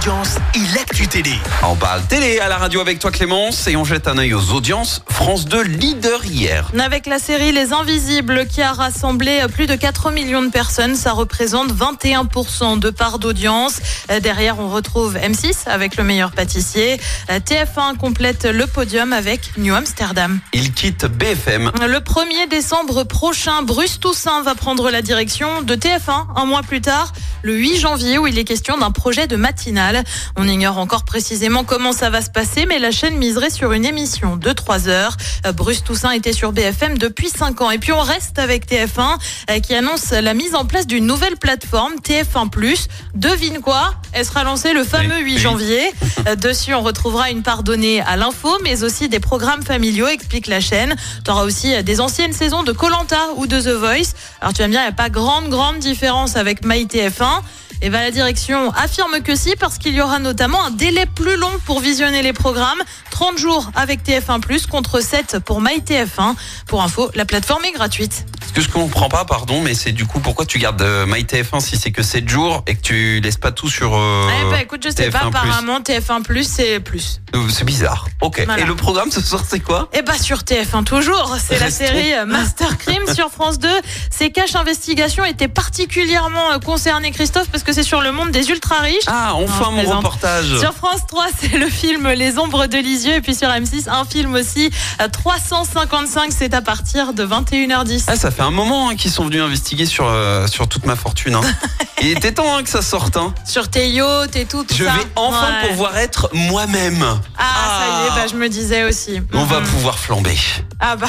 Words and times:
audience 0.00 0.36
et 0.54 0.74
l'actu 0.74 1.06
télé. 1.08 1.34
On 1.62 1.76
parle 1.76 2.00
télé 2.06 2.38
à 2.38 2.48
la 2.48 2.56
radio 2.56 2.80
avec 2.80 2.98
toi 2.98 3.10
Clémence 3.10 3.66
et 3.68 3.76
on 3.76 3.84
jette 3.84 4.08
un 4.08 4.16
œil 4.16 4.32
aux 4.32 4.52
audiences. 4.52 5.02
France 5.10 5.44
2 5.44 5.62
leader 5.62 6.24
hier. 6.24 6.70
Avec 6.78 7.04
la 7.04 7.18
série 7.18 7.52
Les 7.52 7.74
Invisibles 7.74 8.46
qui 8.46 8.62
a 8.62 8.72
rassemblé 8.72 9.44
plus 9.52 9.66
de 9.66 9.74
4 9.74 10.10
millions 10.10 10.40
de 10.40 10.48
personnes, 10.48 10.94
ça 10.94 11.12
représente 11.12 11.70
21% 11.74 12.78
de 12.78 12.88
part 12.88 13.18
d'audience. 13.18 13.80
Derrière, 14.22 14.58
on 14.58 14.70
retrouve 14.70 15.16
M6 15.16 15.68
avec 15.68 15.96
le 15.96 16.04
meilleur 16.04 16.30
pâtissier. 16.30 16.98
TF1 17.28 17.98
complète 17.98 18.46
le 18.46 18.66
podium 18.66 19.12
avec 19.12 19.52
New 19.58 19.74
Amsterdam. 19.74 20.40
Il 20.54 20.72
quitte 20.72 21.04
BFM. 21.04 21.72
Le 21.86 21.98
1er 21.98 22.48
décembre 22.48 23.04
prochain, 23.04 23.62
Bruce 23.62 24.00
Toussaint 24.00 24.40
va 24.44 24.54
prendre 24.54 24.90
la 24.90 25.02
direction 25.02 25.60
de 25.60 25.74
TF1 25.74 26.28
un 26.36 26.46
mois 26.46 26.62
plus 26.62 26.80
tard, 26.80 27.12
le 27.42 27.54
8 27.54 27.78
janvier, 27.78 28.16
où 28.16 28.26
il 28.26 28.38
est 28.38 28.44
question 28.44 28.78
d'un 28.78 28.92
projet 28.92 29.26
de 29.26 29.36
matinale. 29.36 29.89
On 30.36 30.46
ignore 30.46 30.78
encore 30.78 31.04
précisément 31.04 31.64
comment 31.64 31.92
ça 31.92 32.10
va 32.10 32.22
se 32.22 32.30
passer, 32.30 32.66
mais 32.66 32.78
la 32.78 32.90
chaîne 32.90 33.16
miserait 33.16 33.50
sur 33.50 33.72
une 33.72 33.84
émission 33.84 34.36
de 34.36 34.52
3 34.52 34.88
heures. 34.88 35.16
Bruce 35.54 35.82
Toussaint 35.82 36.12
était 36.12 36.32
sur 36.32 36.52
BFM 36.52 36.98
depuis 36.98 37.28
5 37.28 37.60
ans. 37.60 37.70
Et 37.70 37.78
puis 37.78 37.92
on 37.92 38.00
reste 38.00 38.38
avec 38.38 38.70
TF1 38.70 39.18
euh, 39.50 39.60
qui 39.60 39.74
annonce 39.74 40.10
la 40.10 40.34
mise 40.34 40.54
en 40.54 40.64
place 40.64 40.86
d'une 40.86 41.06
nouvelle 41.06 41.36
plateforme, 41.36 41.94
TF1+. 41.96 42.86
Devine 43.14 43.60
quoi? 43.60 43.94
Elle 44.12 44.24
sera 44.24 44.44
lancée 44.44 44.72
le 44.72 44.84
fameux 44.84 45.20
8 45.20 45.38
janvier. 45.38 45.92
Euh, 46.26 46.36
dessus, 46.36 46.74
on 46.74 46.82
retrouvera 46.82 47.30
une 47.30 47.42
part 47.42 47.62
donnée 47.62 48.00
à 48.02 48.16
l'info, 48.16 48.50
mais 48.62 48.82
aussi 48.82 49.08
des 49.08 49.20
programmes 49.20 49.62
familiaux, 49.62 50.08
explique 50.08 50.46
la 50.46 50.60
chaîne. 50.60 50.94
Tu 51.24 51.30
auras 51.30 51.44
aussi 51.44 51.74
euh, 51.74 51.82
des 51.82 52.00
anciennes 52.00 52.32
saisons 52.32 52.62
de 52.62 52.72
Colanta 52.72 53.18
ou 53.36 53.46
de 53.46 53.60
The 53.60 53.74
Voice. 53.74 54.14
Alors 54.40 54.52
tu 54.52 54.62
vas 54.62 54.68
me 54.68 54.72
dire, 54.72 54.80
il 54.80 54.84
n'y 54.84 54.88
a 54.88 54.92
pas 54.92 55.10
grande, 55.10 55.48
grande 55.48 55.78
différence 55.78 56.36
avec 56.36 56.64
MyTF1. 56.64 57.42
Et 57.82 57.88
ben 57.88 58.00
la 58.02 58.10
direction 58.10 58.70
affirme 58.72 59.22
que 59.22 59.34
si, 59.34 59.56
parce 59.56 59.78
qu'il 59.78 59.94
y 59.94 60.02
aura 60.02 60.18
notamment 60.18 60.64
un 60.66 60.70
délai 60.70 61.06
plus 61.06 61.36
long 61.36 61.50
pour 61.64 61.80
visionner 61.80 62.20
les 62.22 62.34
programmes, 62.34 62.80
30 63.10 63.38
jours 63.38 63.70
avec 63.74 64.02
TF1+, 64.04 64.66
contre 64.68 65.00
7 65.00 65.38
pour 65.44 65.62
MyTF1. 65.62 66.34
Pour 66.66 66.82
info, 66.82 67.10
la 67.14 67.24
plateforme 67.24 67.64
est 67.64 67.72
gratuite. 67.72 68.26
Ce 68.46 68.52
que 68.52 68.60
je 68.60 68.68
comprends 68.68 69.08
pas, 69.08 69.24
pardon, 69.24 69.62
mais 69.62 69.74
c'est 69.74 69.92
du 69.92 70.04
coup 70.06 70.20
pourquoi 70.20 70.44
tu 70.44 70.58
gardes 70.58 70.82
euh, 70.82 71.06
MyTF1 71.06 71.60
si 71.60 71.76
c'est 71.76 71.90
que 71.92 72.02
7 72.02 72.28
jours 72.28 72.62
et 72.66 72.74
que 72.74 72.80
tu 72.82 73.20
laisses 73.20 73.36
pas 73.36 73.52
tout 73.52 73.68
sur. 73.70 73.94
Euh, 73.94 74.28
eh 74.28 74.50
ben 74.50 74.58
écoute, 74.58 74.82
je 74.84 74.90
sais 74.90 75.08
pas, 75.10 75.20
TF1+. 75.20 75.28
apparemment 75.28 75.80
TF1+, 75.80 76.42
c'est 76.42 76.80
plus. 76.80 77.20
Euh, 77.34 77.48
C'est 77.48 77.64
bizarre. 77.64 78.08
Ok. 78.20 78.42
Voilà. 78.44 78.62
Et 78.62 78.66
le 78.66 78.74
programme 78.74 79.10
ce 79.10 79.20
soir 79.22 79.42
c'est 79.48 79.60
quoi? 79.60 79.88
Et 79.92 80.02
bah 80.02 80.18
sur 80.18 80.38
TF1 80.38 80.84
toujours, 80.84 81.36
c'est 81.42 81.58
la 81.60 81.70
série 81.70 82.12
euh, 82.12 82.24
Master 82.26 82.76
Crime 82.76 83.04
sur 83.14 83.30
France 83.30 83.58
2. 83.58 83.68
Ces 84.10 84.30
caches 84.30 84.56
investigations 84.56 85.24
étaient 85.24 85.48
particulièrement 85.48 86.58
concernées 86.64 87.12
Christophe 87.12 87.48
parce 87.50 87.62
que 87.62 87.69
c'est 87.72 87.82
sur 87.82 88.00
le 88.00 88.12
monde 88.12 88.30
des 88.30 88.48
ultra 88.50 88.76
riches. 88.80 89.04
Ah, 89.06 89.32
enfin 89.34 89.70
mon 89.70 89.82
reportage. 89.82 90.58
Sur 90.58 90.72
France 90.74 91.00
3, 91.08 91.26
c'est 91.40 91.56
le 91.58 91.68
film 91.68 92.08
Les 92.10 92.38
Ombres 92.38 92.66
de 92.66 92.78
Lisieux. 92.78 93.14
Et 93.14 93.20
puis 93.20 93.34
sur 93.34 93.48
M6, 93.48 93.88
un 93.88 94.04
film 94.04 94.34
aussi. 94.34 94.70
euh, 95.00 95.08
355, 95.08 96.30
c'est 96.36 96.54
à 96.54 96.62
partir 96.62 97.12
de 97.12 97.24
21h10. 97.26 98.04
Ah, 98.08 98.16
ça 98.16 98.30
fait 98.30 98.42
un 98.42 98.50
moment 98.50 98.88
hein, 98.90 98.96
qu'ils 98.96 99.10
sont 99.10 99.24
venus 99.26 99.42
investiguer 99.42 99.86
sur, 99.86 100.06
euh, 100.08 100.46
sur 100.46 100.68
toute 100.68 100.86
ma 100.86 100.96
fortune. 100.96 101.34
hein. 101.34 101.40
Il 102.02 102.08
était 102.08 102.32
temps 102.32 102.56
hein, 102.56 102.62
que 102.62 102.70
ça 102.70 102.82
sorte. 102.82 103.16
hein. 103.16 103.34
Sur 103.46 103.68
tes 103.68 103.90
yachts 103.90 104.34
et 104.36 104.46
tout, 104.46 104.64
tout 104.64 104.74
Je 104.74 104.84
ça. 104.84 104.92
vais 104.92 105.06
enfin 105.16 105.48
Ouais. 105.62 105.68
pouvoir 105.68 105.96
être 105.98 106.30
moi-même. 106.32 107.04
Ah, 107.38 107.42
ça 107.80 107.86
y 107.86 108.06
est, 108.06 108.20
bah, 108.22 108.26
je 108.30 108.36
me 108.36 108.48
disais 108.48 108.84
aussi. 108.84 109.20
On 109.34 109.44
va 109.44 109.60
pouvoir 109.60 109.98
flamber. 109.98 110.36
Ah 110.78 110.96
bah. 110.96 111.08